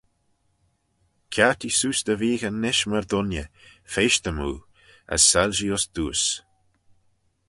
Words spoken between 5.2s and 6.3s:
soilshee uss dooys.